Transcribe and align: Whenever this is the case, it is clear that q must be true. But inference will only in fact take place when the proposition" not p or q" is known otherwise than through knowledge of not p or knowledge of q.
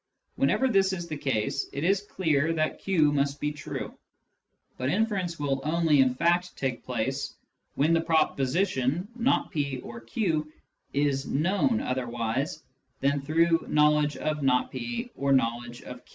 Whenever 0.35 0.67
this 0.67 0.93
is 0.93 1.07
the 1.07 1.17
case, 1.17 1.69
it 1.71 1.83
is 1.83 2.01
clear 2.01 2.53
that 2.53 2.79
q 2.79 3.11
must 3.13 3.39
be 3.39 3.51
true. 3.51 3.95
But 4.79 4.89
inference 4.89 5.37
will 5.37 5.61
only 5.63 5.99
in 5.99 6.15
fact 6.15 6.57
take 6.57 6.83
place 6.83 7.35
when 7.75 7.93
the 7.93 8.01
proposition" 8.01 9.07
not 9.15 9.51
p 9.51 9.77
or 9.81 9.99
q" 10.01 10.51
is 11.05 11.27
known 11.27 11.81
otherwise 11.81 12.63
than 12.99 13.21
through 13.21 13.67
knowledge 13.69 14.17
of 14.17 14.41
not 14.41 14.71
p 14.71 15.11
or 15.15 15.33
knowledge 15.33 15.83
of 15.83 16.03
q. 16.03 16.09